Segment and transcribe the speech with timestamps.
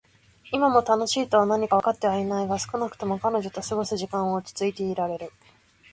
[0.51, 5.31] 今も「楽しい」とは何かはわかってはいないが、少なくとも彼女と過ごす時間は落ち着いていられる。